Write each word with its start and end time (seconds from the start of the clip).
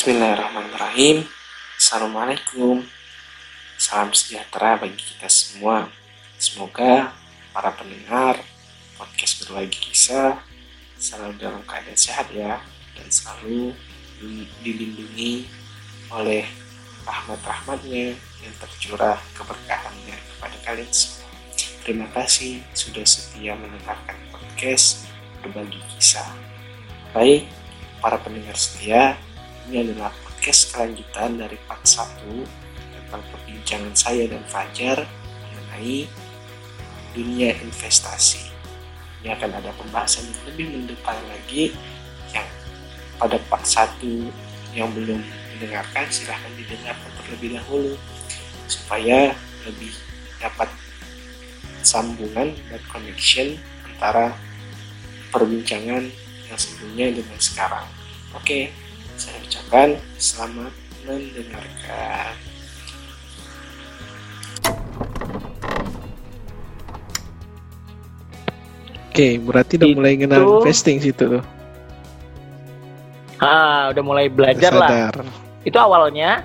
Bismillahirrahmanirrahim. 0.00 1.28
Assalamualaikum. 1.76 2.80
Salam 3.76 4.16
sejahtera 4.16 4.80
bagi 4.80 4.96
kita 4.96 5.28
semua. 5.28 5.92
Semoga 6.40 7.12
para 7.52 7.68
pendengar 7.76 8.40
podcast 8.96 9.44
berbagi 9.44 9.76
kisah 9.76 10.40
selalu 10.96 11.36
dalam 11.36 11.60
keadaan 11.68 12.00
sehat 12.00 12.32
ya 12.32 12.64
dan 12.96 13.12
selalu 13.12 13.76
dilindungi 14.64 15.44
oleh 16.08 16.48
rahmat-rahmatnya 17.04 18.16
yang 18.16 18.54
tercurah 18.56 19.20
keberkahannya 19.36 20.16
kepada 20.16 20.56
kalian 20.64 20.88
semua. 20.96 21.28
Terima 21.84 22.08
kasih 22.16 22.64
sudah 22.72 23.04
setia 23.04 23.52
mendengarkan 23.52 24.16
podcast 24.32 25.12
berbagi 25.44 25.76
kisah. 25.92 26.32
Baik, 27.12 27.44
para 28.00 28.16
pendengar 28.16 28.56
setia, 28.56 29.20
ini 29.68 29.90
adalah 29.90 30.14
podcast 30.24 30.72
kelanjutan 30.72 31.36
dari 31.36 31.58
part 31.68 31.84
1 31.84 32.24
tentang 32.96 33.22
perbincangan 33.34 33.94
saya 33.94 34.24
dan 34.30 34.42
Fajar 34.48 35.04
mengenai 35.44 36.08
dunia 37.12 37.50
investasi. 37.60 38.48
Ini 39.20 39.36
akan 39.36 39.50
ada 39.60 39.70
pembahasan 39.76 40.30
yang 40.30 40.42
lebih 40.48 40.66
mendepan 40.72 41.18
lagi 41.28 41.74
yang 42.32 42.46
pada 43.20 43.36
part 43.52 43.66
1 43.66 44.00
yang 44.72 44.88
belum 44.94 45.20
mendengarkan 45.56 46.08
silahkan 46.08 46.52
didengarkan 46.56 47.10
terlebih 47.20 47.60
dahulu 47.60 47.92
supaya 48.70 49.34
lebih 49.68 49.92
dapat 50.40 50.70
sambungan 51.84 52.56
dan 52.70 52.80
connection 52.88 53.60
antara 53.84 54.32
perbincangan 55.28 56.08
yang 56.48 56.58
sebelumnya 56.58 57.06
dengan 57.12 57.38
sekarang. 57.38 57.86
Oke, 58.32 58.72
saya 59.20 59.36
ucapkan 59.44 59.88
selamat 60.16 60.72
mendengarkan. 61.04 62.32
Oke, 69.12 69.36
berarti 69.44 69.76
udah 69.76 69.88
mulai 69.92 70.16
kenal 70.16 70.64
investing 70.64 71.04
situ 71.04 71.36
tuh. 71.36 71.44
Ah, 73.44 73.92
udah 73.92 74.00
mulai 74.00 74.32
belajar 74.32 74.72
lah. 74.72 75.12
Itu 75.68 75.76
awalnya 75.76 76.40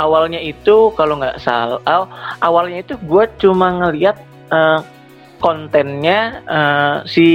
awalnya 0.00 0.40
itu 0.40 0.96
kalau 0.96 1.20
nggak 1.20 1.44
salah 1.44 1.76
oh, 1.84 2.08
awalnya 2.40 2.80
itu 2.80 2.96
gue 3.04 3.24
cuma 3.36 3.68
ngelihat 3.84 4.16
uh, 4.48 4.80
kontennya 5.40 6.44
uh, 6.44 6.96
si 7.08 7.26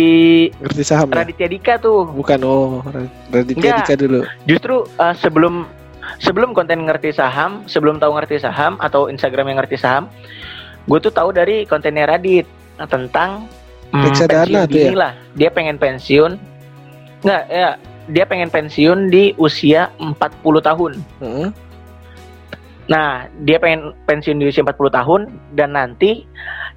ngerti 0.62 0.84
saham 0.86 1.10
ya? 1.10 1.26
Raditya 1.26 1.48
Dika 1.50 1.74
tuh 1.82 2.06
bukan 2.06 2.40
oh 2.46 2.86
Raditya 3.34 3.82
Dika 3.82 3.94
dulu 3.98 4.22
justru 4.46 4.86
uh, 5.02 5.16
sebelum 5.18 5.66
sebelum 6.22 6.54
konten 6.54 6.86
ngerti 6.86 7.12
saham 7.12 7.66
sebelum 7.66 7.98
tahu 7.98 8.14
ngerti 8.16 8.40
saham 8.40 8.78
atau 8.78 9.10
Instagram 9.10 9.50
yang 9.50 9.58
ngerti 9.66 9.82
saham 9.82 10.06
gue 10.86 11.00
tuh 11.02 11.14
tahu 11.14 11.34
dari 11.34 11.66
kontennya 11.66 12.06
Radit 12.06 12.46
tentang 12.84 13.50
hmm, 13.90 14.04
pensiun 14.04 14.68
tuh 14.68 14.80
ya? 14.80 14.92
lah. 14.94 15.14
Dia 15.34 15.50
pengen 15.50 15.80
pensiun. 15.80 16.32
Enggak, 17.26 17.44
ya, 17.50 17.70
dia 18.12 18.26
pengen 18.28 18.50
pensiun 18.52 19.10
di 19.10 19.34
usia 19.40 19.90
40 19.98 20.20
tahun. 20.62 20.92
Hmm. 21.24 21.50
Nah, 22.86 23.26
dia 23.42 23.58
pengen 23.58 23.98
pensiun 24.06 24.38
di 24.38 24.46
usia 24.46 24.62
40 24.62 24.94
tahun 24.94 25.22
dan 25.58 25.74
nanti 25.74 26.22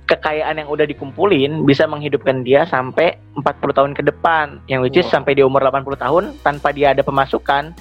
kekayaan 0.08 0.64
yang 0.64 0.68
udah 0.72 0.88
dikumpulin 0.88 1.68
bisa 1.68 1.84
menghidupkan 1.84 2.40
dia 2.40 2.64
sampai 2.64 3.20
40 3.36 3.76
tahun 3.76 3.92
ke 3.92 4.02
depan. 4.08 4.64
Yang 4.66 4.80
which 4.88 4.98
is 5.04 5.06
wow. 5.12 5.20
sampai 5.20 5.36
di 5.36 5.44
umur 5.44 5.60
80 5.60 6.00
tahun 6.00 6.24
tanpa 6.40 6.72
dia 6.72 6.96
ada 6.96 7.04
pemasukan, 7.04 7.76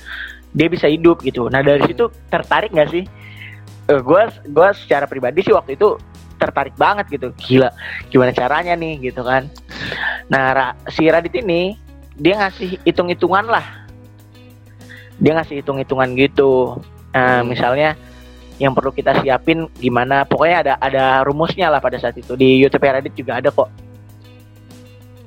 dia 0.52 0.68
bisa 0.68 0.92
hidup 0.92 1.24
gitu. 1.24 1.48
Nah, 1.48 1.64
dari 1.64 1.88
situ 1.88 2.12
tertarik 2.28 2.76
nggak 2.76 2.92
sih? 2.92 3.04
Uh, 3.88 4.04
gue 4.04 4.22
gue 4.52 4.68
secara 4.76 5.08
pribadi 5.08 5.48
sih 5.48 5.56
waktu 5.56 5.80
itu 5.80 5.96
tertarik 6.38 6.78
banget 6.78 7.10
gitu 7.10 7.34
gila 7.34 7.74
gimana 8.14 8.32
caranya 8.32 8.78
nih 8.78 9.10
gitu 9.10 9.26
kan 9.26 9.50
nah 10.30 10.54
Ra, 10.54 10.68
si 10.94 11.10
Radit 11.10 11.34
ini 11.34 11.76
dia 12.14 12.38
ngasih 12.38 12.82
hitung-hitungan 12.86 13.46
lah 13.50 13.66
dia 15.18 15.34
ngasih 15.34 15.66
hitung-hitungan 15.66 16.14
gitu 16.14 16.78
nah, 17.12 17.42
hmm. 17.42 17.50
misalnya 17.50 17.98
yang 18.58 18.74
perlu 18.74 18.90
kita 18.90 19.22
siapin 19.22 19.70
gimana 19.78 20.26
pokoknya 20.26 20.58
ada 20.66 20.74
ada 20.82 21.06
rumusnya 21.26 21.70
lah 21.70 21.82
pada 21.82 22.02
saat 22.02 22.18
itu 22.18 22.34
di 22.34 22.58
YouTube 22.58 22.86
Radit 22.86 23.14
juga 23.14 23.38
ada 23.38 23.54
kok 23.54 23.70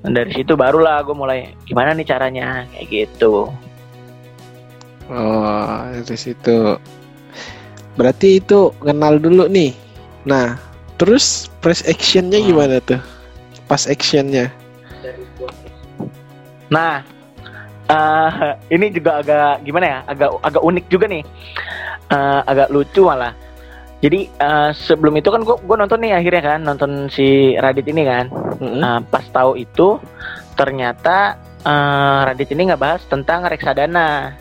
dan 0.03 0.17
dari 0.17 0.33
situ 0.35 0.57
barulah 0.59 1.05
gue 1.07 1.15
mulai 1.15 1.55
gimana 1.69 1.95
nih 1.95 2.07
caranya 2.09 2.67
kayak 2.75 2.87
gitu 2.91 3.51
oh 5.11 5.81
dari 5.95 6.19
situ 6.19 6.75
berarti 7.95 8.43
itu 8.43 8.75
kenal 8.83 9.21
dulu 9.21 9.47
nih 9.47 9.77
nah 10.27 10.71
Terus 11.01 11.49
press 11.65 11.81
actionnya 11.89 12.45
hmm. 12.45 12.49
gimana 12.53 12.77
tuh? 12.85 13.01
Pas 13.65 13.89
actionnya? 13.89 14.53
Nah, 16.69 17.01
uh, 17.89 18.53
ini 18.69 18.93
juga 18.93 19.25
agak 19.25 19.65
gimana 19.65 19.87
ya? 19.89 19.99
Agak 20.05 20.31
agak 20.45 20.61
unik 20.61 20.85
juga 20.93 21.09
nih. 21.09 21.25
Uh, 22.11 22.43
agak 22.43 22.75
lucu 22.75 23.07
malah. 23.07 23.31
Jadi 24.03 24.27
uh, 24.43 24.75
sebelum 24.75 25.15
itu 25.15 25.31
kan 25.31 25.47
gue 25.47 25.57
gue 25.63 25.77
nonton 25.79 26.03
nih 26.03 26.19
akhirnya 26.19 26.43
kan 26.43 26.61
nonton 26.67 27.07
si 27.07 27.55
Radit 27.55 27.87
ini 27.87 28.03
kan. 28.03 28.27
Mm-hmm. 28.59 28.83
Uh, 28.83 29.01
pas 29.07 29.23
tahu 29.31 29.55
itu 29.55 30.01
ternyata 30.59 31.39
uh, 31.63 32.27
Radit 32.27 32.51
ini 32.51 32.73
nggak 32.73 32.83
bahas 32.83 33.03
tentang 33.07 33.47
reksadana, 33.47 34.35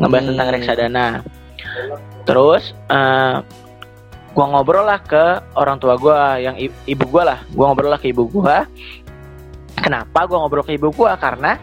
nggak 0.00 0.10
bahas 0.10 0.24
hmm. 0.26 0.30
tentang 0.34 0.48
reksadana. 0.50 1.06
Terus 2.26 2.74
uh, 2.90 3.44
gua 4.32 4.46
ngobrol 4.54 4.86
lah 4.86 5.00
ke 5.02 5.24
orang 5.58 5.76
tua 5.82 5.94
gua 5.98 6.38
yang 6.38 6.54
ibu 6.60 7.04
gua 7.10 7.22
lah 7.34 7.38
gua 7.52 7.70
ngobrol 7.72 7.90
lah 7.90 8.00
ke 8.00 8.14
ibu 8.14 8.28
gua 8.28 8.68
kenapa 9.78 10.30
gua 10.30 10.46
ngobrol 10.46 10.62
ke 10.62 10.78
ibu 10.78 10.94
gua 10.94 11.18
karena 11.18 11.58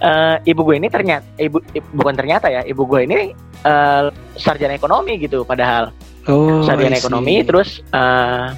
uh, 0.00 0.36
ibu 0.42 0.60
gue 0.66 0.76
ini 0.80 0.88
ternyata 0.88 1.26
ibu, 1.38 1.60
ibu 1.74 1.86
bukan 1.94 2.14
ternyata 2.16 2.46
ya 2.50 2.62
ibu 2.66 2.82
gue 2.88 3.00
ini 3.06 3.36
uh, 3.62 4.10
sarjana 4.34 4.74
ekonomi 4.74 5.20
gitu 5.20 5.46
padahal. 5.46 5.92
Oh, 6.24 6.64
sarjana 6.64 6.96
ekonomi 6.96 7.44
terus 7.44 7.84
uh, 7.92 8.56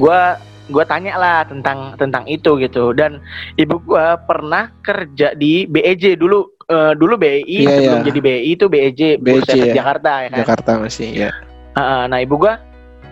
gua 0.00 0.40
gue 0.72 0.84
tanya 0.88 1.20
lah 1.20 1.44
tentang 1.44 1.94
tentang 2.00 2.24
itu 2.24 2.56
gitu. 2.56 2.96
Dan 2.96 3.20
ibu 3.60 3.76
gue 3.84 4.06
pernah 4.24 4.72
kerja 4.80 5.36
di 5.36 5.68
BEJ 5.68 6.16
dulu 6.16 6.48
uh, 6.72 6.96
dulu 6.96 7.20
BEI 7.20 7.44
yeah, 7.44 7.76
sebelum 7.76 8.00
yeah. 8.00 8.08
jadi 8.08 8.20
BEI 8.24 8.50
itu 8.56 8.64
BEJ, 8.72 9.00
BEJ 9.20 9.50
ya. 9.52 9.74
Jakarta 9.76 10.24
ya 10.24 10.28
kan? 10.32 10.38
Jakarta 10.40 10.70
masih 10.80 11.10
ya 11.12 11.30
uh, 11.76 12.04
nah 12.08 12.18
ibu 12.20 12.36
gue 12.40 12.52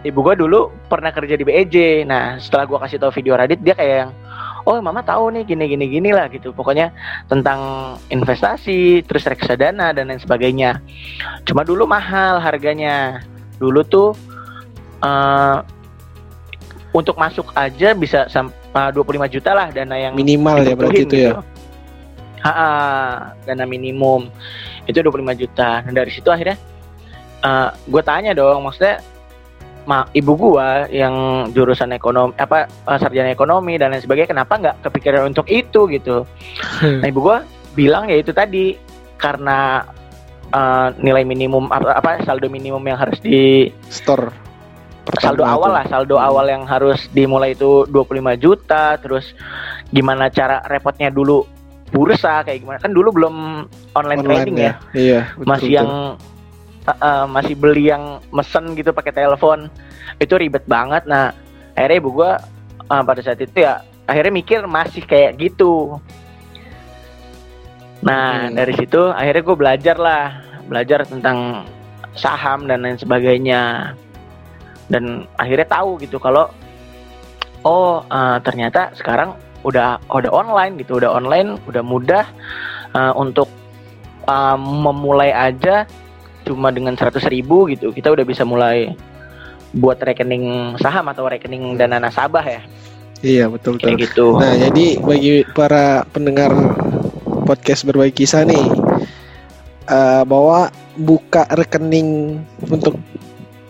ibu 0.04 0.18
gue 0.24 0.34
dulu 0.40 0.72
pernah 0.88 1.12
kerja 1.12 1.34
di 1.36 1.44
BEJ 1.44 2.06
nah 2.08 2.36
setelah 2.40 2.64
gue 2.68 2.78
kasih 2.88 2.98
tahu 3.00 3.12
video 3.20 3.34
Radit 3.36 3.60
dia 3.60 3.74
kayak 3.76 3.96
yang 4.06 4.10
oh 4.66 4.76
mama 4.80 5.00
tahu 5.00 5.32
nih 5.32 5.44
gini 5.46 5.64
gini 5.70 5.86
gini 5.88 6.10
lah 6.12 6.28
gitu. 6.28 6.52
Pokoknya 6.52 6.92
tentang 7.30 7.94
investasi 8.12 9.04
terus 9.04 9.24
reksadana 9.24 9.92
dan 9.94 10.12
lain 10.12 10.20
sebagainya. 10.20 10.80
Cuma 11.44 11.64
dulu 11.64 11.86
mahal 11.88 12.40
harganya. 12.40 13.24
Dulu 13.60 13.80
tuh 13.84 14.16
uh, 15.04 15.60
untuk 16.90 17.14
masuk 17.20 17.52
aja 17.54 17.94
bisa 17.94 18.26
sampai 18.26 18.90
25 18.94 19.34
juta 19.34 19.50
lah 19.52 19.68
dana 19.70 19.94
yang 19.98 20.14
minimal 20.14 20.62
ya 20.62 20.74
berarti 20.74 21.02
itu 21.06 21.16
ya? 21.28 21.32
Ha, 22.40 22.52
-ha 22.52 22.70
dana 23.44 23.64
minimum. 23.68 24.32
Itu 24.88 25.04
25 25.04 25.40
juta. 25.40 25.84
Nah 25.84 25.92
dari 25.92 26.10
situ 26.10 26.32
akhirnya 26.32 26.56
uh, 27.44 27.70
gue 27.74 28.02
tanya 28.04 28.32
dong, 28.32 28.64
maksudnya 28.64 29.00
ma 29.88 30.04
ibu 30.12 30.36
gua 30.36 30.84
yang 30.92 31.46
jurusan 31.56 31.94
ekonomi 31.96 32.36
apa 32.36 32.68
uh, 32.88 32.98
sarjana 33.00 33.32
ekonomi 33.32 33.80
dan 33.80 33.92
lain 33.94 34.04
sebagainya 34.04 34.32
kenapa 34.36 34.52
nggak 34.60 34.76
kepikiran 34.84 35.32
untuk 35.32 35.46
itu 35.48 35.88
gitu 35.88 36.24
nah 37.00 37.06
ibu 37.08 37.20
gua 37.20 37.42
bilang 37.72 38.10
ya 38.10 38.20
itu 38.20 38.34
tadi 38.34 38.76
karena 39.20 39.84
uh, 40.52 40.88
nilai 40.98 41.22
minimum 41.24 41.68
apa, 41.70 41.96
apa 41.96 42.10
saldo 42.26 42.48
minimum 42.50 42.82
yang 42.84 42.98
harus 42.98 43.20
di 43.22 43.70
store 43.88 44.32
saldo 45.18 45.42
awal 45.42 45.74
lah 45.74 45.84
saldo 45.90 46.20
hmm. 46.20 46.28
awal 46.28 46.46
yang 46.46 46.62
harus 46.68 47.10
dimulai 47.10 47.56
itu 47.56 47.88
25 47.88 48.36
juta 48.38 48.94
terus 49.00 49.34
gimana 49.90 50.30
cara 50.30 50.62
repotnya 50.70 51.10
dulu 51.10 51.42
bursa 51.90 52.46
kayak 52.46 52.62
gimana 52.62 52.78
kan 52.78 52.94
dulu 52.94 53.10
belum 53.10 53.34
online, 53.98 54.22
online 54.22 54.22
trading 54.22 54.56
ya, 54.56 54.62
ya. 54.62 54.74
Iya, 54.94 55.20
betul, 55.34 55.48
masih 55.50 55.66
betul. 55.66 55.78
yang 55.78 55.90
uh, 56.98 57.26
masih 57.30 57.54
beli 57.54 57.92
yang 57.92 58.18
mesen 58.34 58.74
gitu 58.74 58.90
pakai 58.90 59.14
telepon. 59.14 59.70
Itu 60.18 60.40
ribet 60.40 60.66
banget. 60.66 61.06
Nah 61.06 61.30
akhirnya 61.78 61.98
ibu 62.02 62.10
gue 62.16 62.30
uh, 62.90 63.02
pada 63.06 63.20
saat 63.22 63.38
itu 63.38 63.62
ya 63.62 63.84
akhirnya 64.08 64.32
mikir 64.34 64.66
masih 64.66 65.06
kayak 65.06 65.38
gitu. 65.38 66.00
Nah 68.02 68.48
hmm. 68.48 68.56
dari 68.58 68.72
situ 68.74 69.00
akhirnya 69.12 69.42
gue 69.42 69.56
belajar 69.56 69.96
lah. 69.96 70.26
Belajar 70.70 71.02
tentang 71.02 71.66
saham 72.14 72.66
dan 72.70 72.82
lain 72.82 72.98
sebagainya. 72.98 73.94
Dan 74.90 75.26
akhirnya 75.38 75.66
tahu 75.70 76.02
gitu 76.02 76.18
kalau 76.18 76.50
oh 77.62 78.02
uh, 78.08 78.38
ternyata 78.42 78.90
sekarang 78.96 79.36
udah 79.60 80.00
udah 80.08 80.30
online 80.32 80.80
gitu 80.80 80.96
udah 80.96 81.12
online 81.12 81.60
udah 81.68 81.84
mudah 81.84 82.24
uh, 82.96 83.12
untuk 83.12 83.48
uh, 84.24 84.56
memulai 84.56 85.32
aja 85.32 85.84
cuma 86.50 86.74
dengan 86.74 86.98
100 86.98 87.22
ribu 87.30 87.70
gitu 87.70 87.94
kita 87.94 88.10
udah 88.10 88.26
bisa 88.26 88.42
mulai 88.42 88.90
buat 89.70 90.02
rekening 90.02 90.74
saham 90.82 91.06
atau 91.06 91.30
rekening 91.30 91.78
dana 91.78 92.02
nasabah 92.02 92.42
ya 92.42 92.62
Iya 93.20 93.52
betul 93.52 93.76
betul. 93.76 93.84
kayak 93.84 93.98
gitu 94.00 94.26
Nah 94.34 94.56
jadi 94.56 94.86
bagi 94.98 95.44
para 95.52 96.02
pendengar 96.08 96.50
podcast 97.44 97.84
berbagi 97.84 98.24
kisah 98.24 98.48
nih 98.48 98.64
eh, 99.86 100.22
bahwa 100.24 100.72
buka 100.96 101.44
rekening 101.52 102.40
untuk 102.64 102.96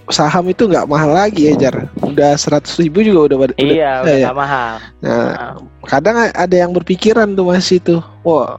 saham 0.07 0.51
itu 0.51 0.67
nggak 0.67 0.87
mahal 0.87 1.11
lagi 1.11 1.51
ya 1.51 1.55
Jar. 1.67 1.87
Udah 2.03 2.35
100 2.35 2.67
ribu 2.83 3.03
juga 3.03 3.31
udah. 3.31 3.37
udah 3.47 3.57
iya 3.59 4.03
udah 4.03 4.15
ya. 4.15 4.27
nggak 4.31 4.39
mahal 4.39 4.73
Nah 5.03 5.19
Nah, 5.31 5.55
kadang 5.87 6.17
ada 6.31 6.57
yang 6.57 6.71
berpikiran 6.71 7.35
tuh 7.35 7.47
masih 7.47 7.79
tuh, 7.83 8.01
wah 8.23 8.55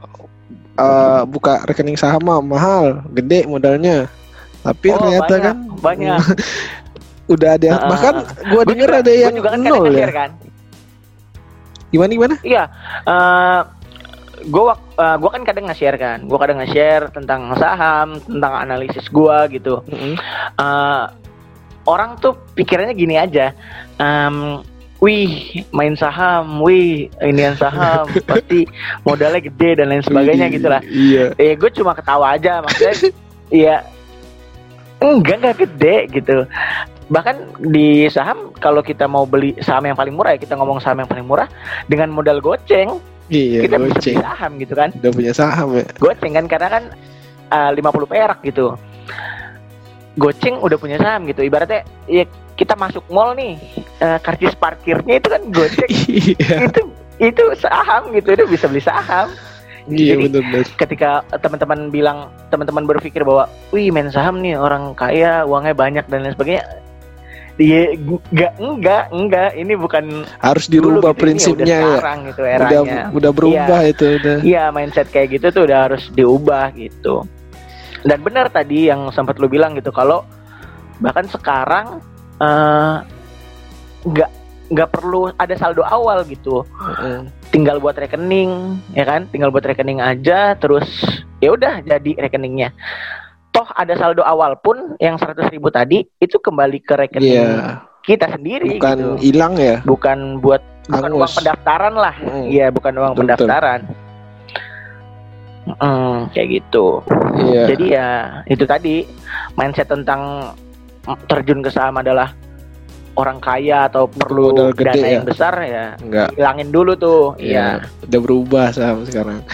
eh, 0.74 1.22
buka 1.24 1.64
rekening 1.64 1.94
saham 1.94 2.22
mah 2.22 2.38
mahal, 2.38 3.02
gede 3.12 3.44
modalnya. 3.44 4.08
Tapi 4.62 4.88
oh, 4.88 4.96
ternyata 4.96 5.26
banyak, 5.28 5.42
kan 5.42 5.56
banyak 5.82 6.18
udah 7.34 7.48
ada 7.54 7.64
yang 7.66 7.78
Ah, 7.78 7.88
bahkan 7.88 8.14
ah, 8.14 8.24
gua 8.46 8.62
Gua 8.62 8.70
denger 8.70 8.88
juga- 8.88 9.00
ada 9.00 9.10
gua 9.10 9.20
yang 9.20 9.34
juga 9.34 9.48
kan 9.50 9.60
nol 9.60 9.84
ya. 9.90 10.08
kan 10.08 10.30
Gimana 11.90 12.10
gimana? 12.10 12.34
Iya, 12.40 12.62
eh 13.04 13.60
gue 14.42 14.64
gue 14.96 15.30
kan 15.30 15.42
kadang 15.44 15.70
nge-share 15.70 15.94
kan, 15.94 16.18
gue 16.24 16.34
kadang 16.34 16.58
nge-share 16.58 17.12
tentang 17.12 17.52
saham, 17.54 18.16
tentang 18.18 18.52
analisis 18.56 19.06
gue 19.06 19.36
gitu. 19.52 19.84
Mm-mm. 19.86 20.16
Eh, 20.56 21.04
orang 21.84 22.16
tuh 22.16 22.34
pikirannya 22.54 22.96
gini 22.96 23.14
aja, 23.14 23.52
em, 23.98 24.64
wih 25.02 25.60
main 25.74 25.98
saham, 25.98 26.62
wih 26.62 27.10
inian 27.18 27.58
saham, 27.58 28.06
pasti 28.30 28.62
modalnya 29.02 29.42
gede 29.42 29.82
dan 29.82 29.90
lain 29.90 30.00
sebagainya 30.00 30.46
gitu 30.48 30.70
lah. 30.70 30.78
Iya. 30.86 31.34
Eh 31.36 31.58
gue 31.58 31.70
cuma 31.74 31.90
ketawa 31.92 32.38
aja, 32.38 32.62
maksudnya, 32.62 32.94
iya 33.50 33.76
enggak 35.02 35.42
enggak 35.42 35.56
gede 35.66 35.96
gitu. 36.14 36.36
Bahkan 37.10 37.66
di 37.74 38.06
saham 38.08 38.54
kalau 38.56 38.80
kita 38.80 39.04
mau 39.04 39.26
beli 39.26 39.58
saham 39.58 39.84
yang 39.84 39.98
paling 39.98 40.14
murah 40.14 40.32
ya 40.32 40.40
kita 40.40 40.54
ngomong 40.54 40.78
saham 40.78 41.02
yang 41.02 41.10
paling 41.10 41.26
murah 41.26 41.50
dengan 41.84 42.08
modal 42.08 42.38
goceng 42.38 43.02
Iya, 43.26 43.64
kita 43.64 43.76
bisa 43.82 43.90
goceng. 43.98 44.14
beli 44.16 44.24
saham 44.24 44.50
gitu 44.56 44.74
kan 44.76 44.88
Udah 44.96 45.12
punya 45.12 45.32
saham 45.34 45.68
ya. 45.76 45.84
goceng 45.98 46.32
kan 46.32 46.44
karena 46.48 46.68
kan 46.70 46.84
uh, 47.52 47.70
50 47.74 48.06
perak 48.08 48.38
gitu 48.46 48.76
goceng 50.16 50.60
udah 50.60 50.76
punya 50.76 50.96
saham 51.00 51.24
gitu 51.24 51.40
ibaratnya 51.40 51.84
ya 52.04 52.24
kita 52.62 52.74
masuk 52.74 53.02
mall 53.08 53.34
nih 53.34 53.58
uh, 53.98 54.18
karcis 54.18 54.54
parkirnya 54.54 55.18
itu 55.18 55.26
kan 55.26 55.42
goceng 55.50 55.90
Iya. 56.08 56.56
itu 56.64 56.80
itu 57.20 57.42
saham 57.56 58.10
gitu 58.10 58.28
itu 58.32 58.44
bisa 58.46 58.66
beli 58.66 58.80
saham 58.80 59.28
Iya 59.84 60.14
Jadi- 60.14 60.30
benar-benar. 60.30 60.66
ketika 60.78 61.10
teman-teman 61.36 61.90
bilang 61.90 62.18
teman-teman 62.48 62.86
berpikir 62.86 63.20
bahwa 63.20 63.50
wih 63.68 63.90
main 63.90 64.08
saham 64.08 64.38
nih 64.38 64.54
orang 64.54 64.94
kaya 64.94 65.42
uangnya 65.42 65.74
banyak 65.74 66.04
dan 66.06 66.22
lain 66.22 66.32
sebagainya 66.32 66.62
Iya, 67.52 67.92
enggak, 68.32 68.56
enggak, 68.56 69.04
enggak. 69.12 69.50
Ini 69.52 69.76
bukan 69.76 70.24
Harus 70.40 70.72
dulu 70.72 70.96
dirubah 70.96 71.12
gitu, 71.12 71.20
prinsipnya 71.20 71.60
udah 71.60 71.68
ya. 71.68 71.84
sekarang 71.84 72.18
gitu 72.24 72.40
Udah 72.40 72.54
eranya. 72.56 73.02
udah 73.12 73.30
berubah 73.30 73.80
itu 73.84 74.04
udah. 74.16 74.36
Iya 74.40 74.62
mindset 74.72 75.08
kayak 75.12 75.28
gitu 75.30 75.46
tuh 75.52 75.62
udah 75.68 75.78
harus 75.84 76.08
diubah 76.10 76.72
gitu. 76.72 77.28
Dan 78.02 78.18
benar 78.18 78.48
tadi 78.48 78.88
yang 78.88 79.12
sempat 79.12 79.36
lu 79.36 79.46
bilang 79.46 79.76
gitu 79.76 79.92
kalau 79.92 80.24
bahkan 80.96 81.28
sekarang 81.28 82.00
eh, 82.42 82.94
nggak 84.02 84.30
nggak 84.72 84.88
perlu 84.90 85.30
ada 85.36 85.54
saldo 85.54 85.84
awal 85.84 86.24
gitu. 86.26 86.64
Heeh. 86.66 87.28
Tinggal 87.52 87.78
buat 87.78 87.94
rekening 87.94 88.80
ya 88.96 89.04
kan, 89.04 89.28
tinggal 89.28 89.52
buat 89.52 89.62
rekening 89.62 90.00
aja 90.00 90.56
terus 90.56 90.88
ya 91.38 91.52
udah 91.52 91.84
jadi 91.84 92.18
rekeningnya. 92.18 92.72
Toh 93.52 93.68
ada 93.68 93.92
saldo 93.94 94.24
awal 94.24 94.56
pun 94.56 94.96
yang 94.96 95.20
100.000 95.20 95.52
ribu 95.52 95.68
tadi 95.68 96.08
itu 96.18 96.40
kembali 96.40 96.80
ke 96.80 96.96
rekening 96.96 97.36
Iya, 97.36 97.84
kita 98.00 98.32
sendiri 98.32 98.80
bukan 98.80 98.96
gitu. 98.96 99.10
hilang 99.20 99.54
ya. 99.60 99.84
Bukan 99.84 100.40
buat 100.40 100.64
bukan 100.88 101.10
Angus. 101.12 101.20
uang 101.20 101.32
pendaftaran 101.36 101.94
lah. 101.94 102.14
Mm. 102.16 102.44
Iya, 102.48 102.66
bukan 102.72 102.92
uang 102.96 103.12
Betul, 103.12 103.20
pendaftaran. 103.28 103.80
Hmm, 105.78 106.26
kayak 106.34 106.48
gitu. 106.58 106.86
Iya. 107.38 107.62
Jadi 107.70 107.84
ya 107.92 108.08
itu 108.50 108.64
tadi 108.66 109.06
mindset 109.54 109.86
tentang 109.86 110.50
terjun 111.26 111.60
ke 111.62 111.70
saham 111.70 111.98
adalah 111.98 112.30
orang 113.18 113.38
kaya 113.42 113.92
atau 113.92 114.08
perlu 114.08 114.54
Modal 114.56 114.72
gede 114.72 114.88
dana 114.96 115.04
ya? 115.04 115.12
yang 115.20 115.26
besar 115.28 115.54
ya 115.60 115.86
enggak. 116.00 116.28
hilangin 116.38 116.68
dulu 116.72 116.92
tuh. 116.96 117.22
Iya. 117.36 117.84
Udah 118.08 118.20
berubah 118.22 118.66
saham 118.72 119.04
sekarang. 119.04 119.44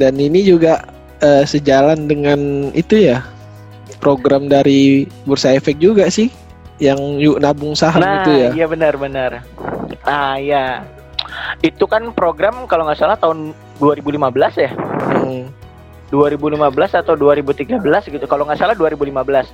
Dan 0.00 0.16
ini 0.16 0.44
juga 0.46 0.84
eh, 1.20 1.44
sejalan 1.44 2.08
dengan 2.08 2.70
itu 2.72 2.96
ya 2.96 3.20
program 4.00 4.48
dari 4.48 5.04
Bursa 5.28 5.52
Efek 5.56 5.80
juga 5.80 6.08
sih 6.08 6.28
yang 6.76 6.98
yuk 7.16 7.40
nabung 7.40 7.72
saham 7.72 8.04
Nah, 8.04 8.24
itu 8.24 8.32
ya. 8.36 8.48
iya 8.52 8.66
benar-benar. 8.68 9.44
Ah, 10.04 10.36
iya. 10.36 10.84
Itu 11.64 11.88
kan 11.88 12.12
program 12.12 12.68
kalau 12.68 12.84
nggak 12.88 13.00
salah 13.00 13.16
tahun 13.16 13.52
2015 13.80 14.56
ya. 14.56 14.70
Hmm. 15.12 15.48
2015 16.12 16.62
atau 17.02 17.18
2013 17.18 17.82
gitu 18.14 18.24
kalau 18.30 18.46
nggak 18.46 18.60
salah 18.62 18.78
2015 18.78 19.50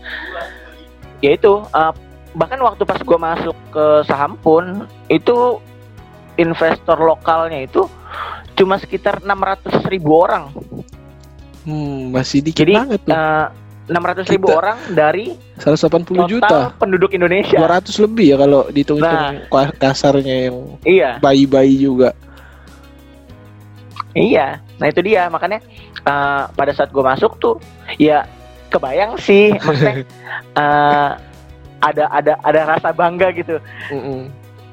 ya 1.22 1.32
itu 1.32 1.62
uh, 1.64 1.92
bahkan 2.32 2.58
waktu 2.58 2.82
pas 2.82 2.98
gue 2.98 3.18
masuk 3.20 3.56
ke 3.70 3.84
saham 4.02 4.34
pun 4.36 4.84
itu 5.06 5.62
investor 6.34 6.96
lokalnya 6.96 7.62
itu 7.62 7.86
cuma 8.52 8.76
sekitar 8.76 9.20
600 9.20 9.62
ribu 9.86 10.18
orang 10.18 10.50
Hmm, 11.62 12.10
masih 12.10 12.42
dikit 12.42 12.58
jadi 12.60 12.74
banget 12.74 13.00
tuh. 13.02 13.14
uh, 13.14 13.46
600 13.84 14.26
ribu 14.28 14.46
Kita- 14.46 14.58
orang 14.58 14.78
dari 14.90 15.24
180 15.56 16.10
total 16.16 16.26
juta. 16.26 16.58
penduduk 16.74 17.10
Indonesia 17.12 17.54
200 17.54 18.02
lebih 18.02 18.26
ya 18.28 18.36
kalau 18.36 18.60
dihitung 18.66 18.98
Nah. 18.98 19.46
kasarnya 19.72 20.50
yang 20.50 20.56
iya 20.82 21.10
bayi-bayi 21.18 21.78
juga. 21.78 22.10
Iya, 24.12 24.60
nah 24.76 24.86
itu 24.86 25.00
dia 25.00 25.24
makanya 25.26 25.64
uh, 26.02 26.44
pada 26.50 26.68
saat 26.70 26.90
gue 26.90 27.00
masuk 27.00 27.32
tuh 27.38 27.56
ya 27.96 28.28
kebayang 28.72 29.20
sih 29.20 29.52
maksudnya 29.60 30.08
uh, 30.56 31.12
ada 31.82 32.06
ada 32.14 32.32
ada 32.46 32.60
rasa 32.76 32.94
bangga 32.94 33.34
gitu. 33.34 33.58
Mm-mm. 33.90 34.30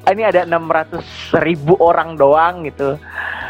Ah, 0.07 0.15
Ini 0.15 0.31
ada 0.31 0.47
600 0.47 1.43
ribu 1.43 1.75
orang 1.81 2.15
doang 2.15 2.63
gitu, 2.65 2.95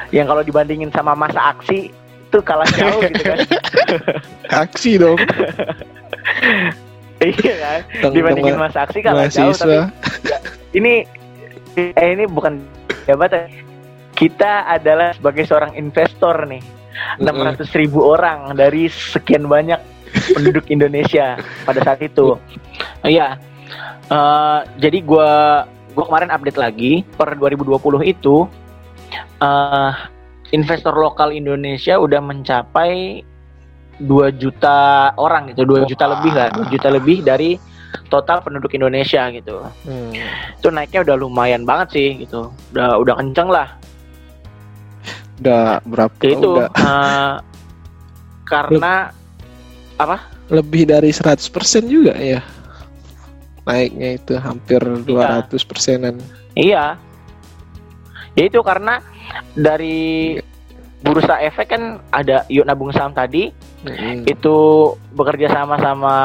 yang 0.10 0.26
kalau 0.26 0.42
dibandingin 0.42 0.90
sama 0.90 1.14
masa 1.14 1.54
aksi 1.54 1.94
itu 2.30 2.38
kalah 2.42 2.66
jauh 2.74 3.02
gitu 3.06 3.22
kan. 3.26 3.38
Aksi 4.66 5.02
dong. 5.02 5.18
iya 7.26 7.54
kan, 7.58 7.80
Teng- 8.02 8.14
dibandingin 8.14 8.58
masa 8.58 8.86
aksi 8.86 9.02
kalah 9.02 9.26
jauh. 9.30 9.54
Tapi 9.54 9.66
mahasiswa. 9.66 9.84
ini 10.78 10.94
eh 11.78 12.10
ini 12.14 12.30
bukan 12.30 12.62
jabatan. 13.10 13.50
Kita 14.14 14.70
adalah 14.70 15.18
sebagai 15.18 15.50
seorang 15.50 15.74
investor 15.74 16.46
nih. 16.46 16.62
600 17.18 17.64
ribu 17.80 18.04
orang 18.04 18.52
dari 18.60 18.92
sekian 18.92 19.48
banyak 19.48 19.80
penduduk 20.34 20.66
Indonesia 20.70 21.38
pada 21.64 21.80
saat 21.84 22.00
itu. 22.04 22.36
Iya. 23.06 23.38
Eh, 24.10 24.60
jadi 24.82 25.00
gua 25.06 25.64
gua 25.94 26.06
kemarin 26.10 26.34
update 26.34 26.60
lagi 26.60 27.06
per 27.18 27.38
2020 27.38 28.02
itu 28.06 28.50
eh 29.40 29.94
investor 30.50 30.98
lokal 30.98 31.30
Indonesia 31.30 32.02
udah 32.02 32.18
mencapai 32.18 33.22
2 34.00 34.32
juta 34.40 35.12
orang 35.20 35.54
gitu, 35.54 35.68
2 35.68 35.86
juta 35.86 36.10
lebih 36.10 36.32
lah, 36.34 36.50
2 36.56 36.74
juta 36.74 36.88
lebih 36.90 37.22
dari 37.22 37.60
total 38.10 38.42
penduduk 38.42 38.74
Indonesia 38.74 39.30
gitu. 39.30 39.62
Hmm. 39.86 40.14
Itu 40.58 40.74
naiknya 40.74 41.06
udah 41.06 41.16
lumayan 41.20 41.68
banget 41.68 41.88
sih 41.94 42.10
gitu. 42.26 42.50
Udah 42.74 42.98
udah 42.98 43.14
kenceng 43.20 43.50
lah 43.52 43.80
Udah 45.40 45.80
berapa? 45.88 46.14
itu 46.20 46.52
Udah 46.60 46.70
eh, 46.76 47.34
karena 48.44 48.94
lebih 50.50 50.84
dari 50.86 51.12
100% 51.12 51.44
juga 51.86 52.16
ya. 52.16 52.40
Naiknya 53.62 54.10
itu 54.16 54.34
hampir 54.36 54.80
200 54.82 55.52
persenan. 55.62 56.16
iya 56.54 56.98
ya 58.34 58.44
itu 58.44 58.60
karena 58.60 59.00
dari 59.54 60.36
bursa 61.00 61.40
efek 61.40 61.70
kan 61.70 61.84
ada 62.10 62.44
yuk 62.48 62.66
nabung 62.66 62.90
saham 62.90 63.12
tadi 63.12 63.54
Mm-mm. 63.82 64.26
itu 64.26 64.56
bekerja 65.14 65.48
sama 65.50 65.78
sama 65.78 66.16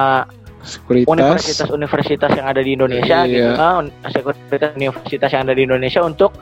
Sekuritas. 0.61 1.07
universitas-universitas 1.07 2.31
yang 2.33 2.47
ada 2.49 2.59
di 2.59 2.73
Indonesia 2.73 3.23
Iya. 3.23 3.29
gitu 3.29 3.53
un- 3.79 3.95
sekuritas 4.09 4.73
universitas 4.75 5.29
yang 5.29 5.43
ada 5.45 5.55
di 5.55 5.63
Indonesia 5.63 6.01
untuk 6.01 6.33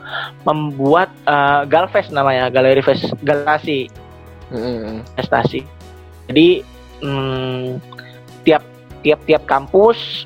membuat 0.41 1.11
Galvest 1.67 2.09
namanya 2.09 2.47
galeri 2.47 2.79
Ves- 2.79 3.13
galerasi 3.19 3.91
Mm-mm. 4.49 5.03
investasi. 5.11 5.61
Jadi 6.25 6.63
hmm, 7.03 7.83
tiap 8.41 8.63
tiap 9.03 9.19
tiap 9.23 9.43
kampus 9.43 10.23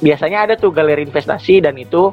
biasanya 0.00 0.48
ada 0.48 0.54
tuh 0.56 0.72
galeri 0.72 1.04
investasi 1.04 1.60
dan 1.60 1.76
itu 1.76 2.08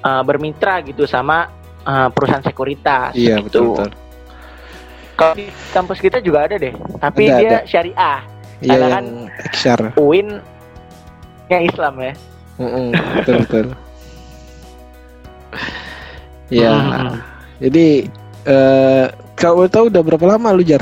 uh, 0.00 0.22
bermitra 0.22 0.80
gitu 0.80 1.04
sama 1.04 1.50
uh, 1.82 2.08
perusahaan 2.08 2.40
sekuritas 2.40 3.12
Iya 3.12 3.42
gitu. 3.42 3.74
betul 3.74 3.84
betul. 3.84 3.90
Kalau 5.12 5.34
di 5.34 5.46
kampus 5.74 5.98
kita 5.98 6.22
juga 6.22 6.46
ada 6.46 6.54
deh, 6.56 6.70
tapi 6.96 7.26
Ada, 7.26 7.36
dia 7.36 7.50
ada. 7.50 7.58
syariah. 7.66 8.18
Iya 8.58 8.70
Karena 8.70 8.86
kan 8.88 9.04
XR. 9.50 9.80
UIN 9.98 10.28
yang 11.48 11.62
Islam 11.66 11.94
ya. 11.98 12.12
Mm-mm, 12.56 12.86
betul 13.16 13.34
betul. 13.42 13.66
Ya, 16.48 16.72
Hmm. 16.72 17.20
jadi 17.60 18.08
eh 18.48 19.04
kalau 19.36 19.60
boleh 19.60 19.68
tahu 19.68 19.84
udah 19.92 20.00
berapa 20.00 20.24
lama 20.26 20.48
lu 20.56 20.64
jar 20.64 20.80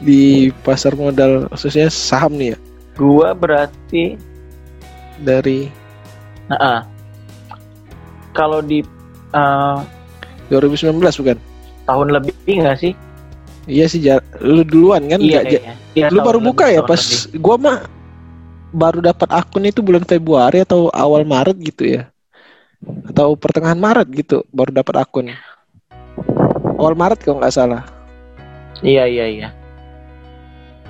di 0.00 0.22
pasar 0.64 0.92
modal 0.96 1.46
khususnya 1.52 1.88
saham 1.92 2.32
nih 2.40 2.48
ya 2.54 2.58
Gua 2.98 3.32
berarti 3.34 4.04
dari 5.20 5.68
Nah, 6.50 6.82
kalau 8.32 8.60
di 8.60 8.82
eh, 9.32 9.78
2019 10.50 11.20
bukan? 11.20 11.38
tahun 11.88 12.08
lebih 12.14 12.34
nggak 12.62 12.78
sih? 12.78 12.92
Iya 13.68 13.84
sih 13.92 14.00
jar, 14.02 14.20
lu 14.40 14.62
duluan 14.64 15.02
kan? 15.12 15.20
iya, 15.20 15.40
kayaknya. 15.44 15.74
Iya, 15.94 16.08
lu 16.10 16.18
baru 16.20 16.40
lebih, 16.40 16.48
buka 16.48 16.66
ya 16.68 16.80
tahun 16.80 16.90
pas 16.90 17.02
lebih. 17.02 17.20
gua 17.38 17.56
mah 17.60 17.76
baru 18.72 18.98
dapat 19.02 19.28
akun 19.30 19.66
itu 19.66 19.80
bulan 19.82 20.04
Februari 20.06 20.62
atau 20.62 20.90
awal 20.94 21.22
Maret 21.26 21.56
gitu 21.60 21.82
ya 21.98 22.02
atau 23.10 23.34
pertengahan 23.36 23.78
Maret 23.78 24.08
gitu 24.14 24.36
baru 24.50 24.70
dapat 24.72 24.94
akun 25.04 25.26
awal 26.78 26.94
Maret 26.96 27.20
kalau 27.22 27.38
nggak 27.40 27.54
salah 27.54 27.82
Iya, 28.82 29.04
iya, 29.12 29.26
iya. 29.28 29.48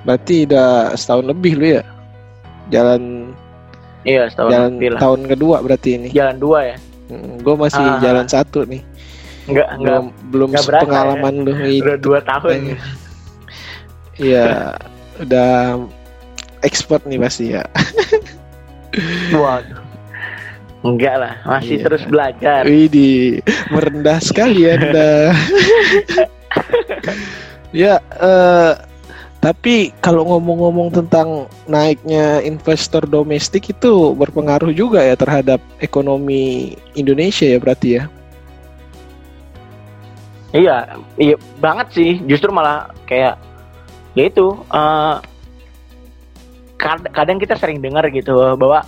Berarti 0.01 0.45
udah 0.45 0.93
setahun 0.93 1.25
lebih 1.25 1.53
lu 1.55 1.65
ya 1.71 1.83
jalan 2.69 3.33
Iya, 4.01 4.33
setahun 4.33 4.49
jalan 4.49 4.71
lebih 4.75 4.89
lah. 4.91 4.99
tahun 4.99 5.19
kedua 5.29 5.55
berarti 5.61 5.89
ini 5.93 6.09
Jalan 6.09 6.37
dua 6.37 6.59
ya. 6.65 6.77
gue 7.37 7.55
masih 7.55 7.83
Ah. 7.83 7.99
jalan 7.99 8.25
satu 8.25 8.63
nih 8.65 8.81
Enggak, 9.45 9.67
enggak. 9.71 9.83
belum 9.83 10.05
belum 10.31 10.47
nggak 10.49 10.65
berasa 10.65 10.83
pengalaman 10.85 11.33
lu 11.41 11.51
itu 11.61 11.81
Udah 11.83 11.97
dua 11.97 12.19
tahun. 12.21 12.77
Iya 14.15 14.77
udah 15.19 15.51
expert 16.61 17.01
nih 17.03 17.17
pasti 17.17 17.51
ya 17.51 17.65
Waduh. 19.33 19.81
Enggak 20.81 21.15
lah, 21.15 21.33
masih 21.45 21.77
Iya. 21.77 21.83
terus 21.85 22.03
belajar. 22.05 22.61
Widih, 22.65 23.41
merendah 23.69 24.17
sekali 24.17 24.65
Anda. 24.65 25.29
ya, 27.71 28.01
eh, 28.01 28.71
tapi 29.41 29.89
kalau 30.05 30.21
ngomong-ngomong 30.21 30.93
tentang 30.93 31.49
naiknya 31.65 32.45
investor 32.45 33.09
domestik 33.09 33.73
itu 33.73 34.13
berpengaruh 34.13 34.69
juga 34.69 35.01
ya 35.01 35.17
terhadap 35.17 35.57
ekonomi 35.81 36.77
Indonesia 36.93 37.49
ya 37.49 37.57
berarti 37.57 37.89
ya. 37.97 38.03
Iya, 40.53 40.77
iya 41.17 41.35
banget 41.57 41.87
sih. 41.89 42.11
Justru 42.29 42.53
malah 42.53 42.93
kayak 43.09 43.41
ya 44.13 44.23
itu 44.29 44.53
eh, 44.69 45.15
kad- 46.77 47.09
kadang 47.09 47.41
kita 47.41 47.57
sering 47.57 47.81
dengar 47.81 48.05
gitu 48.13 48.37
bahwa 48.61 48.85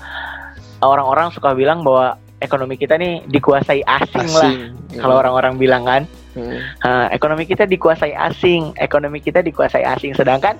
orang-orang 0.86 1.34
suka 1.34 1.58
bilang 1.58 1.82
bahwa 1.82 2.22
ekonomi 2.44 2.78
kita 2.78 3.00
nih 3.00 3.26
dikuasai 3.26 3.82
asing, 3.88 4.30
lah. 4.38 4.54
Asing. 4.54 5.02
Kalau 5.02 5.16
orang-orang 5.18 5.58
bilang 5.58 5.88
kan, 5.88 6.04
Hmm. 6.34 6.58
Eh, 6.60 7.08
ekonomi 7.14 7.46
kita 7.46 7.70
dikuasai 7.70 8.18
asing, 8.18 8.74
ekonomi 8.82 9.22
kita 9.22 9.46
dikuasai 9.46 9.86
asing. 9.86 10.18
Sedangkan 10.18 10.58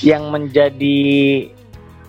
yang 0.00 0.32
menjadi 0.32 1.00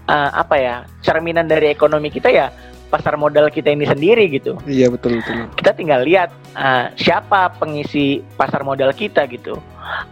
eh, 0.08 0.32
apa 0.32 0.56
ya 0.56 0.76
cerminan 1.04 1.48
dari 1.48 1.72
ekonomi 1.72 2.08
kita 2.08 2.32
ya 2.32 2.48
pasar 2.94 3.18
modal 3.18 3.50
kita 3.50 3.74
ini 3.74 3.90
sendiri 3.90 4.30
gitu. 4.30 4.54
Iya 4.70 4.94
betul 4.94 5.18
betul. 5.18 5.50
kita 5.58 5.74
tinggal 5.74 6.06
lihat 6.06 6.30
uh, 6.54 6.94
siapa 6.94 7.50
pengisi 7.58 8.22
pasar 8.38 8.62
modal 8.62 8.94
kita 8.94 9.26
gitu. 9.34 9.58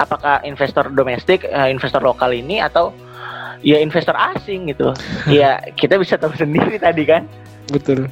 Apakah 0.02 0.42
investor 0.42 0.90
domestik, 0.90 1.46
uh, 1.46 1.70
investor 1.70 2.02
lokal 2.02 2.34
ini 2.34 2.58
atau 2.58 2.90
ya 3.62 3.78
investor 3.78 4.18
asing 4.18 4.74
gitu. 4.74 4.98
ya 5.30 5.62
kita 5.78 6.02
bisa 6.02 6.18
tahu 6.18 6.34
sendiri 6.34 6.82
tadi 6.82 7.06
kan 7.06 7.30
Betul. 7.70 8.10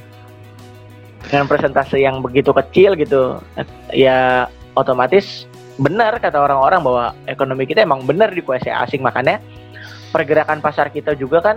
dengan 1.26 1.50
presentase 1.50 1.98
yang 1.98 2.22
begitu 2.22 2.54
kecil 2.54 2.94
gitu. 2.94 3.42
Ya 3.90 4.46
otomatis 4.74 5.46
benar 5.80 6.20
kata 6.20 6.36
orang-orang 6.36 6.80
bahwa 6.84 7.04
ekonomi 7.24 7.64
kita 7.64 7.82
emang 7.82 8.04
benar 8.04 8.30
dikuasai 8.30 8.70
asing 8.70 9.00
makanya 9.00 9.40
pergerakan 10.12 10.60
pasar 10.60 10.92
kita 10.92 11.16
juga 11.16 11.40
kan 11.40 11.56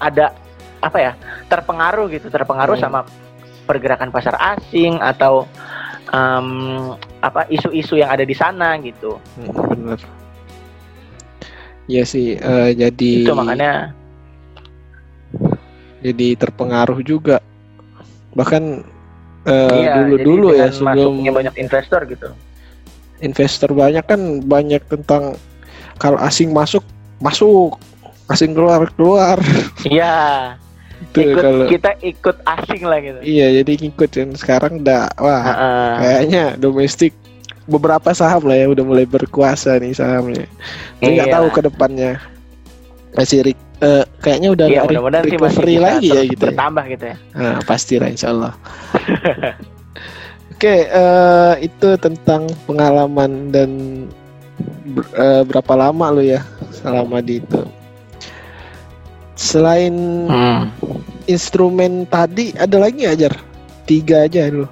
ada 0.00 0.32
apa 0.80 0.98
ya 1.00 1.12
terpengaruh 1.48 2.08
gitu 2.12 2.32
terpengaruh 2.32 2.76
Hmm. 2.78 2.84
sama 2.84 3.00
pergerakan 3.64 4.12
pasar 4.12 4.36
asing 4.56 5.00
atau 5.00 5.48
em, 6.12 6.48
apa 7.20 7.48
isu-isu 7.48 7.96
yang 7.96 8.12
ada 8.12 8.24
di 8.24 8.36
sana 8.36 8.76
gitu 8.80 9.16
Hmm, 9.36 9.52
benar. 9.72 9.98
Iya 11.84 12.04
sih, 12.08 12.40
eh, 12.40 12.70
jadi 12.72 13.28
itu 13.28 13.32
makanya 13.36 13.92
jadi 16.00 16.36
terpengaruh 16.36 17.00
juga. 17.04 17.40
Bahkan 18.32 18.84
eh, 19.44 19.70
iya, 19.76 19.92
dulu 20.00 20.14
dulu 20.20 20.46
ya 20.52 20.68
sebelum 20.68 21.20
masuknya 21.20 21.32
banyak 21.32 21.54
investor 21.58 22.00
gitu 22.08 22.28
investor 23.20 23.70
banyak 23.70 24.04
kan 24.04 24.20
banyak 24.42 24.82
tentang 24.84 25.38
kalau 25.96 26.18
asing 26.20 26.50
masuk 26.50 26.82
masuk, 27.22 27.78
asing 28.26 28.52
keluar 28.52 28.84
keluar. 28.92 29.38
iya 29.86 30.58
Itu 31.14 31.22
ikut 31.22 31.40
kalau 31.40 31.66
kita 31.70 31.90
ikut 32.02 32.36
asing 32.42 32.82
lah 32.82 32.98
gitu 32.98 33.18
iya 33.22 33.62
jadi 33.62 33.72
ngikut 33.78 34.10
dan 34.10 34.28
sekarang 34.34 34.82
udah 34.82 35.08
wah 35.16 35.42
Heeh. 35.46 35.90
kayaknya 36.02 36.44
domestik 36.58 37.14
beberapa 37.64 38.12
saham 38.12 38.44
lah 38.44 38.60
ya 38.60 38.66
udah 38.68 38.84
mulai 38.84 39.08
berkuasa 39.08 39.80
nih 39.80 39.96
sahamnya. 39.96 40.44
Tapi 41.00 41.16
nggak 41.16 41.28
Iya. 41.32 41.34
tahu 41.40 41.46
ke 41.48 41.60
depannya 41.64 42.20
masih 43.16 43.40
eh, 43.80 44.04
kayaknya 44.20 44.48
udah 44.52 44.66
Iya, 44.66 44.80
re- 44.80 44.86
mudah-mudahan 44.88 45.24
sih 45.24 45.38
masih 45.38 45.42
recovery 45.58 45.76
lagi 45.78 46.08
ya 46.08 46.22
gitu. 46.24 46.42
ya. 46.42 46.50
bertambah 46.52 46.84
gitu 46.88 47.04
ya 47.10 47.16
Nah, 47.32 47.56
pastilah 47.64 48.08
insya 48.08 48.28
Allah. 48.30 48.52
Oke, 50.54 50.86
eh, 50.86 51.54
itu 51.60 51.88
tentang 51.98 52.46
pengalaman 52.64 53.50
dan 53.50 53.70
ber- 54.86 55.10
eh, 55.12 55.42
berapa 55.42 55.72
lama 55.74 56.06
lo 56.10 56.22
ya 56.22 56.40
selama 56.70 57.18
di 57.18 57.42
itu. 57.42 57.60
Selain 59.34 59.94
Hmm. 60.24 60.70
instrumen 61.26 62.06
tadi, 62.06 62.54
ada 62.54 62.78
lagi 62.78 63.02
nggak, 63.02 63.18
Jar? 63.18 63.34
Tiga 63.84 64.24
aja 64.24 64.46
lo 64.48 64.70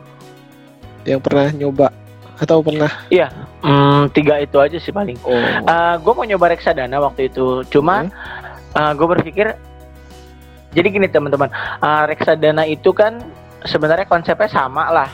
yang 1.03 1.19
pernah 1.19 1.51
nyoba 1.51 1.91
atau 2.39 2.63
pernah? 2.63 2.89
Hmm, 3.61 4.07
tiga 4.11 4.39
itu 4.39 4.59
aja 4.59 4.75
sih 4.75 4.91
paling 4.91 5.19
Oh, 5.23 5.39
gue 5.99 6.13
mau 6.15 6.25
nyoba 6.25 6.51
reksadana 6.51 6.99
waktu 6.99 7.27
itu 7.29 7.67
cuma 7.69 8.07
gue 8.73 9.07
berpikir 9.07 9.47
jadi 10.73 10.89
gini 10.89 11.07
teman-teman. 11.09 11.53
Uh, 11.85 12.09
reksadana 12.09 12.65
itu 12.65 12.91
kan 12.97 13.21
sebenarnya 13.69 14.09
konsepnya 14.09 14.49
sama 14.49 14.89
lah. 14.89 15.11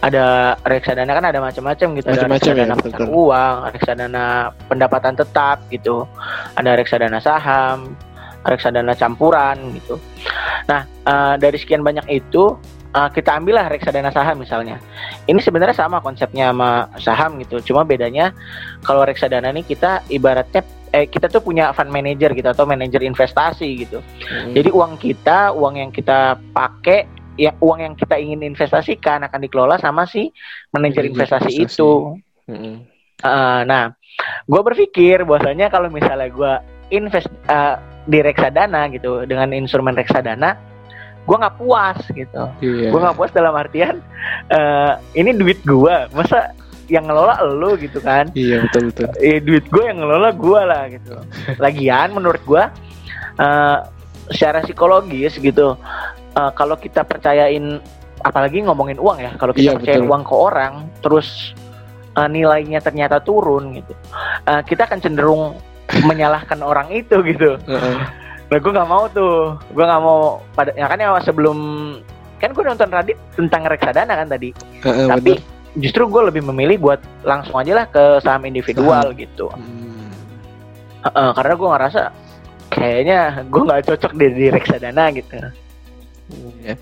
Ada 0.00 0.56
reksadana 0.64 1.12
kan 1.12 1.26
ada 1.28 1.44
macam-macam 1.44 1.88
gitu. 2.00 2.08
Ada 2.08 2.24
ya, 2.24 2.30
reksadana 2.30 2.74
betul. 2.78 2.88
pasar 2.88 3.02
uang 3.10 3.56
reksadana 3.74 4.24
pendapatan 4.70 5.14
tetap 5.18 5.60
gitu. 5.68 6.08
Ada 6.56 6.78
reksadana 6.78 7.18
saham 7.20 7.92
reksadana 8.40 8.96
campuran 8.96 9.76
gitu. 9.76 10.00
Nah 10.64 10.88
uh, 11.04 11.34
dari 11.36 11.60
sekian 11.60 11.84
banyak 11.84 12.08
itu 12.08 12.56
uh, 12.96 13.10
kita 13.12 13.36
ambillah 13.36 13.68
reksadana 13.68 14.08
saham 14.08 14.40
misalnya. 14.40 14.80
Ini 15.28 15.36
sebenarnya 15.42 15.76
sama 15.76 16.00
konsepnya 16.00 16.48
sama 16.48 16.88
saham 16.96 17.36
gitu. 17.44 17.60
Cuma 17.60 17.84
bedanya 17.84 18.32
kalau 18.80 19.04
reksadana 19.04 19.52
ini 19.52 19.66
kita 19.66 20.00
ibaratnya 20.08 20.64
eh 20.90 21.06
kita 21.06 21.30
tuh 21.30 21.42
punya 21.42 21.70
fund 21.70 21.90
manager 21.90 22.34
gitu 22.34 22.48
atau 22.50 22.66
manajer 22.66 23.02
investasi 23.06 23.68
gitu. 23.86 23.98
Mm, 24.26 24.52
jadi 24.58 24.68
uang 24.74 24.92
kita 24.98 25.54
uang 25.54 25.74
yang 25.78 25.90
kita 25.94 26.38
pakai 26.50 27.06
ya 27.38 27.54
uang 27.62 27.78
yang 27.80 27.94
kita 27.96 28.18
ingin 28.18 28.42
investasikan 28.44 29.24
akan 29.24 29.40
dikelola 29.46 29.78
sama 29.78 30.04
si 30.04 30.28
manajer 30.74 31.06
investasi, 31.06 31.62
investasi. 31.62 31.80
itu. 31.80 31.90
Mm, 32.50 32.90
Eh, 33.20 33.60
nah 33.68 33.92
gue 34.48 34.60
berpikir 34.64 35.22
bahwasanya 35.28 35.68
kalau 35.68 35.92
misalnya 35.92 36.28
gue 36.32 36.52
invest 36.92 37.28
eh, 37.48 37.76
di 38.08 38.18
reksadana 38.24 38.88
gitu 38.90 39.28
dengan 39.28 39.52
instrumen 39.52 39.92
reksadana 39.92 40.56
gue 41.28 41.36
nggak 41.36 41.56
puas 41.60 42.00
gitu. 42.16 42.48
Iya. 42.64 42.88
gue 42.90 43.00
nggak 43.00 43.16
puas 43.16 43.32
dalam 43.36 43.52
artian 43.52 44.00
eh, 44.48 44.92
ini 45.14 45.36
duit 45.36 45.60
gue 45.62 45.96
masa 46.16 46.56
yang 46.90 47.06
ngelola 47.06 47.38
lo 47.46 47.72
gitu 47.74 47.98
kan 47.98 48.26
Iya 48.34 48.66
betul 48.66 48.90
betul. 48.90 49.06
eh, 49.16 49.38
duit 49.38 49.62
gue 49.64 49.84
yang 49.84 49.98
ngelola 49.98 50.30
gue 50.32 50.60
lah 50.60 50.82
gitu 50.86 51.14
lagian 51.56 52.10
menurut 52.10 52.42
gue 52.42 52.62
eh, 53.36 53.76
secara 54.28 54.60
psikologis 54.60 55.38
gitu 55.38 55.78
eh, 56.32 56.50
kalau 56.52 56.74
kita 56.74 57.00
percayain 57.02 57.78
apalagi 58.20 58.60
ngomongin 58.60 58.98
uang 58.98 59.18
ya 59.18 59.32
kalau 59.34 59.50
kita 59.50 59.70
Iya, 59.70 59.76
percayain 59.78 60.02
betul. 60.02 60.10
uang 60.10 60.22
ke 60.22 60.34
orang 60.34 60.72
terus 60.98 61.28
eh, 62.12 62.28
nilainya 62.28 62.78
ternyata 62.78 63.18
turun 63.18 63.72
gitu 63.72 63.94
eh, 64.44 64.62
kita 64.62 64.84
akan 64.84 64.98
cenderung 64.98 65.42
menyalahkan 66.04 66.58
orang 66.60 66.90
itu 66.90 67.22
gitu 67.22 67.54
Heeh. 67.64 67.96
Nah, 68.50 68.58
gue 68.58 68.66
nggak 68.68 68.90
mau 68.90 69.06
tuh. 69.06 69.54
Gue 69.70 69.86
nggak 69.86 70.02
mau 70.02 70.42
pada 70.50 70.74
ya 70.74 70.90
kan 70.90 70.98
ya 70.98 71.14
sebelum 71.22 71.58
kan 72.36 72.50
gue 72.50 72.64
nonton 72.64 72.90
Radit 72.90 73.14
tentang 73.30 73.62
reksadana 73.62 74.10
kan 74.12 74.26
tadi. 74.26 74.50
Heeh, 74.80 75.06
Tapi 75.06 75.38
bener. 75.38 75.59
Justru 75.72 76.02
gue 76.04 76.22
lebih 76.24 76.42
memilih 76.44 76.76
buat 76.80 76.98
langsung 77.20 77.54
aja 77.56 77.72
lah 77.74 77.86
ke 77.86 78.18
saham 78.18 78.42
individual 78.44 79.12
gitu 79.12 79.46
Hmm. 79.50 80.10
Heeh, 81.00 81.30
karena 81.32 81.54
gue 81.54 81.68
ngerasa 81.70 82.02
kayaknya 82.68 83.18
gue 83.44 83.62
nggak 83.62 83.82
cocok 83.84 84.12
di, 84.14 84.26
di 84.30 84.46
reksadana 84.48 85.04
gitu 85.10 85.34
Ya. 86.60 86.78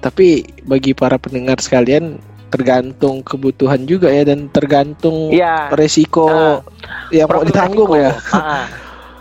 Tapi 0.00 0.40
bagi 0.62 0.92
para 0.92 1.16
pendengar 1.16 1.58
sekalian 1.58 2.16
tergantung 2.48 3.20
kebutuhan 3.20 3.84
juga 3.84 4.08
ya 4.08 4.24
dan 4.24 4.48
tergantung 4.48 5.28
Iya. 5.28 5.68
resiko 5.70 6.24
Ah. 6.26 6.64
yang 7.10 7.28
mau 7.28 7.44
ditanggung 7.44 7.86
resiko. 7.86 8.00
ya. 8.00 8.12
Ah, 8.32 8.64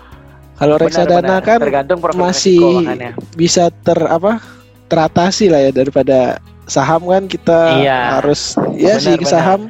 Kalau 0.60 0.76
reksadana 0.76 1.38
benar. 1.38 1.46
kan 1.46 1.60
tergantung 1.62 2.00
masih 2.16 2.56
resiko 2.56 2.70
makanya. 2.80 3.10
bisa 3.34 3.64
ter 3.70 4.00
apa 4.02 4.40
teratasi 4.88 5.46
lah 5.48 5.62
ya 5.62 5.72
daripada 5.74 6.40
saham 6.70 7.02
kan 7.04 7.26
kita 7.26 7.82
Iya. 7.82 8.00
harus 8.16 8.54
ya 8.72 8.96
Benar, 8.96 9.02
sih 9.02 9.16
benar. 9.18 9.28
saham 9.28 9.62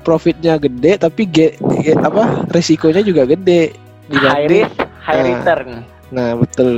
profitnya 0.00 0.54
gede 0.56 0.92
tapi 0.96 1.22
ge, 1.24 1.46
ge- 1.80 1.96
apa 1.96 2.44
resikonya 2.48 3.00
juga 3.00 3.24
gede 3.24 3.72
high 4.12 4.46
risk 4.46 4.76
high 5.00 5.16
Ah. 5.16 5.24
return 5.24 5.68
nah 6.08 6.36
betul 6.36 6.70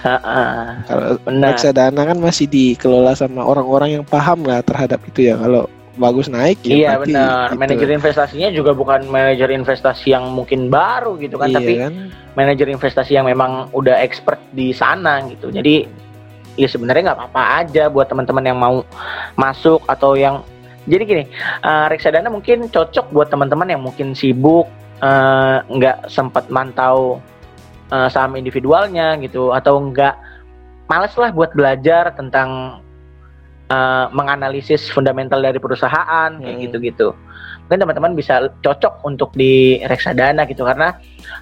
Heeh. 0.00 0.56
kalau 0.84 1.06
benar 1.20 1.48
reksadana 1.50 2.02
kan 2.04 2.16
masih 2.16 2.44
dikelola 2.44 3.12
sama 3.12 3.40
orang-orang 3.40 3.96
yang 3.96 4.04
paham 4.04 4.44
lah 4.44 4.60
terhadap 4.60 5.00
itu 5.04 5.26
ya 5.26 5.36
kalau 5.36 5.64
bagus 5.92 6.28
naik 6.28 6.56
ya 6.62 6.72
iya 6.72 6.90
benar 6.96 7.50
gitu. 7.50 7.58
manajer 7.58 7.88
investasinya 7.90 8.48
juga 8.48 8.72
bukan 8.72 9.04
manajer 9.06 9.48
investasi 9.50 10.12
yang 10.12 10.28
mungkin 10.28 10.68
baru 10.68 11.16
gitu 11.16 11.36
kan 11.36 11.50
Iya 11.50 11.56
tapi 11.56 11.72
kan? 11.76 11.92
manajer 12.32 12.68
investasi 12.68 13.12
yang 13.14 13.24
memang 13.24 13.68
udah 13.72 13.96
expert 13.96 14.40
di 14.50 14.72
sana 14.72 15.20
gitu 15.26 15.48
jadi 15.48 15.84
ya 16.58 16.68
sebenarnya 16.70 17.12
nggak 17.12 17.18
apa-apa 17.18 17.42
aja 17.62 17.86
buat 17.90 18.06
teman-teman 18.10 18.44
yang 18.46 18.58
mau 18.58 18.82
masuk 19.38 19.82
atau 19.86 20.14
yang 20.18 20.42
jadi 20.88 21.02
gini 21.04 21.24
eh, 21.62 21.86
reksadana 21.90 22.32
mungkin 22.32 22.66
cocok 22.70 23.12
buat 23.14 23.28
teman-teman 23.30 23.68
yang 23.70 23.82
mungkin 23.82 24.14
sibuk 24.14 24.66
eh, 25.02 25.56
nggak 25.66 26.10
sempat 26.10 26.48
mantau 26.50 27.20
eh, 27.92 28.08
saham 28.10 28.34
individualnya 28.34 29.18
gitu 29.22 29.54
atau 29.54 29.78
nggak 29.78 30.14
males 30.90 31.14
lah 31.14 31.30
buat 31.30 31.54
belajar 31.54 32.10
tentang 32.18 32.80
eh, 33.70 34.06
menganalisis 34.10 34.90
fundamental 34.90 35.38
dari 35.38 35.58
perusahaan 35.62 36.30
kayak 36.38 36.56
Hmm. 36.58 36.64
gitu-gitu 36.66 37.14
mungkin 37.66 37.86
teman-teman 37.86 38.18
bisa 38.18 38.50
cocok 38.66 39.06
untuk 39.06 39.30
di 39.38 39.78
reksadana 39.86 40.42
gitu 40.50 40.66
karena 40.66 40.98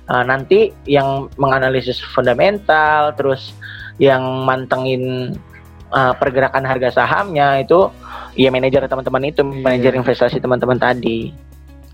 Uh, 0.08 0.24
nanti 0.24 0.72
yang 0.88 1.28
menganalisis 1.36 2.00
fundamental, 2.00 3.12
terus 3.12 3.52
yang 3.98 4.22
mantengin 4.46 5.34
uh, 5.90 6.14
pergerakan 6.14 6.62
harga 6.62 6.94
sahamnya 6.94 7.60
itu 7.60 7.90
ya 8.34 8.48
manajer 8.48 8.86
teman-teman 8.86 9.22
itu, 9.26 9.42
manajer 9.42 9.92
Iya. 9.92 9.98
investasi 10.00 10.38
teman-teman 10.38 10.78
tadi. 10.78 11.34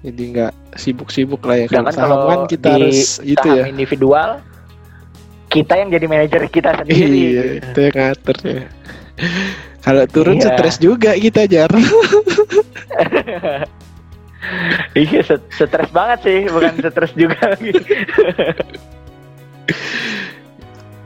jadi 0.04 0.22
nggak 0.36 0.52
sibuk-sibuk 0.76 1.40
lah 1.48 1.64
ya 1.64 1.66
kalau 1.72 1.88
saham 1.88 2.04
kalau 2.12 2.28
kan 2.28 2.40
kita 2.44 2.68
di 2.68 2.92
harus 2.92 3.24
itu 3.24 3.40
saham 3.40 3.56
ya 3.56 3.64
individual 3.72 4.30
kita 5.48 5.80
yang 5.80 5.88
jadi 5.88 6.04
manajer 6.04 6.44
kita 6.52 6.76
sendiri. 6.76 7.08
iya 7.08 7.42
gitu. 7.56 7.64
itu 7.72 7.78
yang 7.88 7.96
ngatur 7.96 8.36
ya 8.44 8.62
kalau 9.80 10.04
turun 10.04 10.36
Iya. 10.36 10.48
stres 10.52 10.76
juga 10.76 11.16
kita 11.16 11.48
jar 11.48 11.72
iya, 14.92 15.20
stres 15.48 15.88
banget 15.88 16.18
sih, 16.20 16.38
bukan 16.52 16.72
stres 16.84 17.12
juga 17.16 17.38
lagi. 17.48 17.72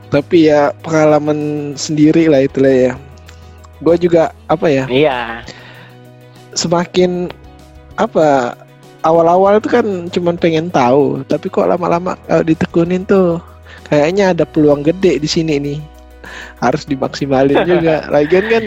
tapi 0.09 0.49
ya 0.49 0.73
pengalaman 0.81 1.73
sendiri 1.77 2.29
lah 2.29 2.45
itulah 2.45 2.73
ya. 2.73 2.93
Gue 3.85 3.97
juga 4.01 4.35
apa 4.51 4.67
ya? 4.69 4.85
Iya. 4.89 5.45
semakin 6.59 7.31
apa 7.95 8.59
awal-awal 9.07 9.63
tuh 9.63 9.79
kan 9.79 9.87
cuman 10.11 10.35
pengen 10.35 10.73
tahu. 10.73 11.23
Tapi 11.29 11.47
kok 11.53 11.69
lama-lama 11.69 12.19
kalau 12.27 12.43
ditekunin 12.43 13.07
tuh. 13.07 13.39
Kayaknya 13.89 14.37
ada 14.37 14.45
peluang 14.45 14.85
gede 14.85 15.23
di 15.23 15.29
sini 15.29 15.57
nih. 15.57 15.79
Harus 16.61 16.85
dimaksimalin 16.85 17.63
juga. 17.71 18.09
Lagian 18.11 18.47
kan 18.51 18.65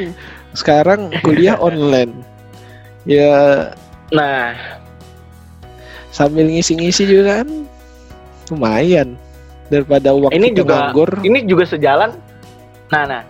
sekarang 0.55 1.11
kuliah 1.25 1.59
online. 1.67 2.15
Ya 3.03 3.73
Nah, 4.11 4.51
sambil 6.11 6.43
ngisi-ngisi 6.51 7.07
juga 7.07 7.41
kan 7.41 7.49
lumayan 8.51 9.15
daripada 9.71 10.11
uang 10.11 10.35
ini 10.35 10.51
juga 10.51 10.91
nganggur. 10.91 11.23
ini 11.23 11.47
juga 11.47 11.63
sejalan. 11.63 12.11
Nah 12.91 13.03
nah. 13.07 13.23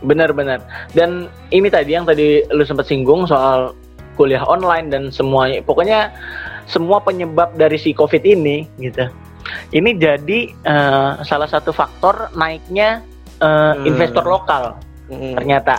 Benar-benar 0.00 0.64
dan 0.96 1.28
ini 1.52 1.68
tadi 1.68 1.92
yang 1.92 2.08
tadi 2.08 2.40
lu 2.48 2.64
sempat 2.64 2.88
singgung 2.88 3.28
soal 3.28 3.76
kuliah 4.16 4.40
online 4.48 4.88
dan 4.88 5.02
semuanya. 5.12 5.60
Pokoknya 5.60 6.08
semua 6.64 7.04
penyebab 7.04 7.52
dari 7.54 7.76
si 7.76 7.92
covid 7.92 8.24
ini 8.24 8.64
gitu. 8.80 9.12
Ini 9.70 9.90
jadi 10.00 10.40
eh, 10.50 11.10
salah 11.20 11.48
satu 11.48 11.70
faktor 11.70 12.32
naiknya 12.32 13.04
eh, 13.44 13.72
Hmm. 13.76 13.84
investor 13.84 14.24
lokal 14.24 14.80
Mm, 15.10 15.34
ternyata. 15.36 15.76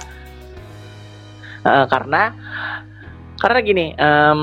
Eh, 1.64 1.86
karena 1.88 2.36
karena 3.40 3.60
gini 3.64 3.86
em, 3.96 4.42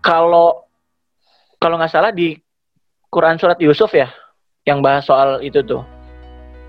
kalau 0.00 0.62
kalau 1.58 1.74
nggak 1.76 1.92
salah 1.92 2.14
di 2.14 2.32
Quran 3.12 3.36
surat 3.36 3.60
Yusuf 3.60 3.92
ya? 3.92 4.08
Yang 4.64 4.78
bahas 4.80 5.04
soal 5.04 5.44
itu 5.44 5.60
tuh. 5.60 5.84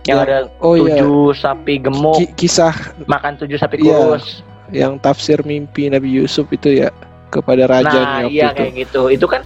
Yang 0.03 0.17
Yang- 0.19 0.19
ada 0.21 0.37
oh 0.59 0.75
iya. 0.75 0.99
tujuh 0.99 1.15
sapi 1.33 1.73
gemuk 1.79 2.19
Ki- 2.19 2.33
kisah 2.37 2.75
makan 3.05 3.39
tujuh 3.39 3.55
sapi 3.55 3.79
Iya. 3.79 3.95
kurus. 3.95 4.43
Yang 4.67 4.93
tafsir 4.99 5.39
mimpi 5.41 5.87
Nabi 5.87 6.11
Yusuf 6.11 6.51
itu 6.51 6.83
ya 6.83 6.91
kepada 7.29 7.63
nah 7.63 7.79
rajanya 7.79 8.27
waktu 8.27 8.29
iya 8.29 8.47
itu. 8.49 8.57
kayak 8.59 8.73
gitu. 8.77 9.01
Itu 9.07 9.25
kan 9.25 9.41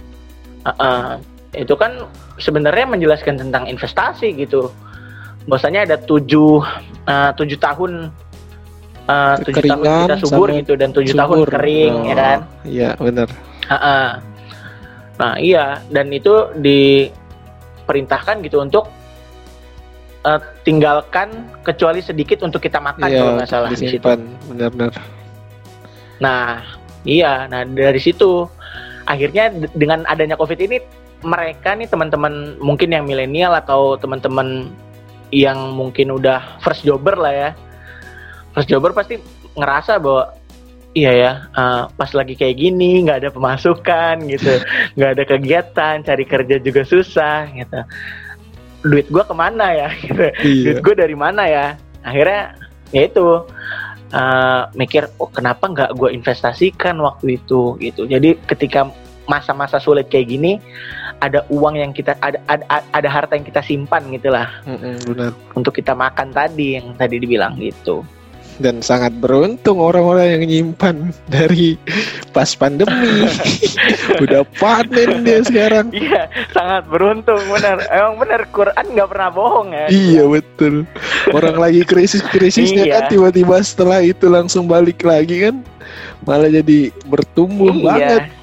eh, 0.60 0.74
eh, 0.74 1.10
itu 1.56 1.74
kan 1.74 1.92
sebenarnya 2.36 2.84
menjelaskan 2.84 3.38
tentang 3.38 3.64
investasi 3.64 4.34
gitu. 4.34 4.74
Bahwasanya 5.46 5.86
ada 5.86 5.96
tujuh 5.96 6.66
eh, 7.06 7.30
tujuh 7.32 7.56
tahun 7.56 8.10
eh, 9.06 9.34
tujuh 9.46 9.62
tahun 9.62 9.84
kita 10.02 10.16
subur 10.18 10.48
gitu 10.50 10.74
dan 10.74 10.90
tujuh 10.90 11.14
tahun 11.14 11.36
Subur. 11.38 11.48
kering 11.54 11.94
ya 12.02 12.10
Oh, 12.10 12.18
kan? 12.18 12.38
Iya 12.66 12.90
benar. 12.98 13.28
Ha-ha. 13.70 13.98
Nah 15.18 15.34
iya 15.38 15.82
dan 15.90 16.10
itu 16.14 16.50
diperintahkan 16.58 18.38
gitu 18.46 18.62
untuk 18.62 18.86
eh, 20.22 20.40
tinggalkan 20.62 21.50
kecuali 21.66 21.98
sedikit 21.98 22.46
untuk 22.46 22.62
kita 22.62 22.78
makan 22.78 23.10
kalau 23.10 23.32
Iya 23.34 23.38
nggak 23.42 23.50
salah 23.50 23.68
di 23.74 23.98
situ. 23.98 24.06
benar-benar. 24.46 24.94
Nah 26.22 26.62
iya, 27.06 27.46
nah 27.50 27.62
dari 27.66 27.98
situ 27.98 28.46
akhirnya 29.08 29.50
dengan 29.74 30.04
adanya 30.06 30.36
covid 30.36 30.60
ini 30.60 30.78
mereka 31.26 31.74
nih 31.74 31.90
teman-teman 31.90 32.54
mungkin 32.62 32.94
yang 32.94 33.02
milenial 33.08 33.50
atau 33.58 33.98
teman-teman 33.98 34.70
yang 35.34 35.74
mungkin 35.74 36.14
udah 36.14 36.62
first 36.62 36.86
jobber 36.86 37.18
lah 37.18 37.34
ya, 37.34 37.50
first 38.54 38.70
jobber 38.70 38.94
pasti 38.94 39.18
ngerasa 39.58 39.98
bahwa 39.98 40.37
iya 40.98 41.12
ya 41.14 41.32
eh, 41.50 41.82
pas 41.94 42.10
lagi 42.10 42.34
kayak 42.34 42.56
gini 42.56 43.06
nggak 43.06 43.18
ada 43.22 43.30
pemasukan 43.30 44.14
gitu, 44.26 44.52
nggak 44.94 45.10
ada 45.14 45.22
kegiatan, 45.24 45.94
cari 46.02 46.24
kerja 46.24 46.56
juga 46.58 46.82
susah 46.82 47.46
gitu. 47.54 47.80
Duit 48.82 49.06
gua 49.08 49.22
ke 49.22 49.34
mana 49.34 49.66
ya? 49.74 49.88
Gitu 50.02 50.14
duit 50.64 50.78
Iya. 50.78 50.82
gue 50.82 50.94
dari 50.94 51.14
mana 51.14 51.42
ya 51.46 51.66
akhirnya 52.00 52.54
ya 52.90 53.02
itu 53.06 53.26
eh, 54.10 54.62
mikir 54.72 55.10
oh 55.18 55.28
kenapa 55.28 55.66
nggak 55.66 55.90
gue 55.94 56.10
investasikan 56.14 56.96
waktu 56.98 57.36
itu 57.36 57.74
gitu 57.78 58.06
jadi 58.06 58.38
ketika 58.46 58.88
masa-masa 59.28 59.76
sulit 59.76 60.08
kayak 60.08 60.30
gini 60.30 60.56
ada 61.20 61.44
uang 61.52 61.76
yang 61.76 61.92
kita 61.92 62.16
ada 62.22 62.38
ada, 62.48 62.64
ada 62.94 63.08
harta 63.10 63.36
yang 63.36 63.44
kita 63.44 63.60
simpan 63.60 64.08
gitulah 64.08 64.48
Mm-mm, 64.64 64.96
benar. 65.04 65.30
untuk 65.52 65.74
kita 65.74 65.92
makan 65.92 66.32
tadi 66.32 66.78
yang 66.80 66.96
tadi 66.96 67.20
dibilang 67.20 67.58
gitu 67.60 68.00
Dan 68.58 68.82
sangat 68.82 69.14
beruntung 69.14 69.78
orang-orang 69.78 70.34
yang 70.34 70.42
nyimpan 70.42 71.14
dari 71.26 71.78
pas 72.30 72.50
pandemi. 72.52 73.22
Udah 74.22 74.42
panen 74.58 75.22
dia 75.22 75.38
sekarang. 75.40 75.94
iya 75.94 76.26
sangat 76.50 76.82
beruntung 76.86 77.38
benar 77.46 77.78
emang 77.86 78.18
benar 78.18 78.42
Quran 78.50 78.84
nggak 78.92 79.08
pernah 79.08 79.30
bohong 79.30 79.68
ya 79.70 79.86
Iya 79.86 80.22
betul. 80.26 80.74
Orang 81.30 81.56
lagi 81.56 81.82
krisis-krisisnya 81.82 82.82
Iya. 82.82 82.94
kan 82.98 83.02
tiba-tiba 83.08 83.62
setelah 83.62 84.02
itu 84.02 84.26
langsung 84.26 84.66
balik 84.66 85.06
lagi 85.06 85.46
kan. 85.46 85.62
Malah 86.26 86.50
jadi 86.50 86.90
bertumbuh 87.06 87.70
banget. 87.78 88.26
iya 88.26 88.36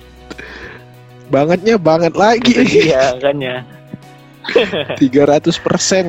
Bangetnya 1.26 1.76
banget 1.76 2.14
lagi. 2.16 2.56
iya 2.88 3.12
makanya 3.14 3.56
300% 5.02 5.58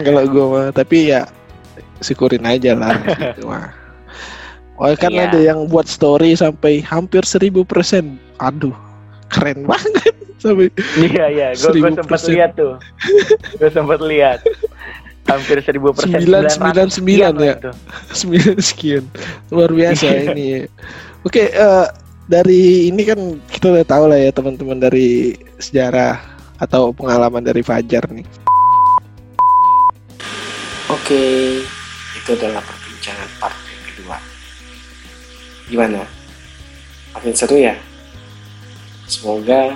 kalau 0.04 0.22
gua 0.28 0.46
mah 0.46 0.66
tapi 0.70 1.08
ya 1.08 1.24
syukurin 1.98 2.44
aja 2.44 2.76
lah 2.76 2.92
gitu 3.00 3.46
mah 3.50 3.72
Oh 4.76 4.92
kan 4.92 5.08
Iya. 5.08 5.28
ada 5.28 5.40
yang 5.40 5.66
buat 5.66 5.84
story 5.84 6.32
sampai 6.32 6.80
hampir 6.80 7.24
1000% 7.24 7.64
Aduh 8.38 8.76
keren 9.26 9.64
banget 9.70 10.12
sampai 10.36 10.68
Iya 10.94 11.24
iya, 11.26 11.48
gue 11.52 11.64
Seribu 11.66 11.88
sempat 11.90 12.06
persen. 12.12 12.30
lihat 12.32 12.50
tuh, 12.54 12.76
gue 13.56 13.70
sempat 13.72 14.00
lihat 14.00 14.38
hampir 15.26 15.58
seribu 15.58 15.90
persen, 15.90 16.22
Sembilan, 16.22 16.46
sembilan, 16.46 16.86
sembilan 16.86 17.32
ya? 17.40 17.54
9 18.14 18.62
sekian 18.70 19.04
luar 19.50 19.72
biasa 19.72 20.06
ini 20.30 20.62
Oke, 21.24 21.50
uh, 21.50 21.90
dari 22.26 22.86
ini 22.86 23.02
kan 23.02 23.18
kita 23.48 23.74
udah 23.74 23.82
tahu 23.82 24.04
lah 24.06 24.18
ya 24.20 24.30
teman-teman 24.30 24.78
dari 24.78 25.34
sejarah 25.58 26.14
atau 26.56 26.94
pengalaman 26.94 27.42
dari 27.42 27.60
Fajar 27.60 28.06
nih. 28.06 28.22
Oke, 30.86 31.22
itu 32.14 32.30
adalah 32.30 32.62
perbincangan 32.62 33.26
part 33.42 33.58
yang 33.66 33.82
kedua. 33.90 34.16
Gimana? 35.66 36.06
Makin 37.10 37.34
seru 37.34 37.58
ya? 37.58 37.74
Semoga 39.10 39.74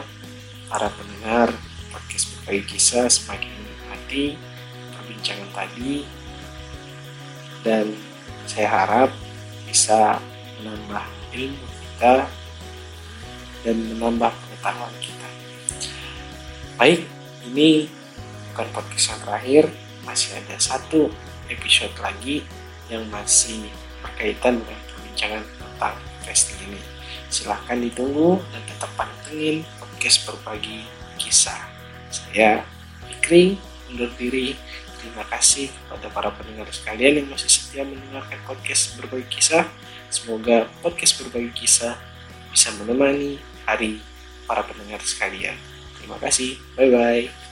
para 0.71 0.87
pendengar 0.87 1.51
podcast 1.91 2.31
berbagi 2.31 2.63
kisah 2.79 3.11
semakin 3.11 3.51
menikmati 3.51 4.39
perbincangan 4.95 5.51
tadi 5.51 6.07
dan 7.67 7.91
saya 8.47 8.71
harap 8.71 9.11
bisa 9.67 10.23
menambah 10.63 11.05
ilmu 11.35 11.67
kita 11.75 12.15
dan 13.67 13.77
menambah 13.91 14.31
pengetahuan 14.31 14.95
kita. 15.03 15.29
Baik, 16.79 17.03
ini 17.51 17.91
bukan 18.55 18.67
podcast 18.71 19.11
yang 19.11 19.21
terakhir, 19.27 19.65
masih 20.07 20.39
ada 20.39 20.55
satu 20.55 21.11
episode 21.51 21.99
lagi 21.99 22.47
yang 22.87 23.03
masih 23.11 23.67
berkaitan 24.07 24.63
dengan 24.63 24.81
perbincangan 24.87 25.43
tentang 25.81 25.97
investing 26.21 26.61
ini. 26.69 26.81
Silahkan 27.33 27.81
ditunggu 27.81 28.37
dan 28.53 28.61
tetap 28.69 28.93
pantengin 29.01 29.65
podcast 29.81 30.29
berbagi 30.29 30.85
kisah. 31.17 31.57
Saya 32.13 32.61
Fikri 33.09 33.57
undur 33.89 34.13
diri. 34.21 34.53
Terima 35.01 35.25
kasih 35.33 35.73
kepada 35.73 36.13
para 36.13 36.29
pendengar 36.37 36.69
sekalian 36.69 37.25
yang 37.25 37.29
masih 37.33 37.49
setia 37.49 37.89
mendengarkan 37.89 38.37
podcast 38.45 39.01
berbagi 39.01 39.41
kisah. 39.41 39.65
Semoga 40.13 40.69
podcast 40.85 41.17
berbagi 41.25 41.49
kisah 41.57 41.97
bisa 42.53 42.69
menemani 42.77 43.41
hari 43.65 44.05
para 44.45 44.61
pendengar 44.61 45.01
sekalian. 45.01 45.57
Terima 45.97 46.21
kasih. 46.21 46.61
Bye 46.77 46.93
bye. 46.93 47.50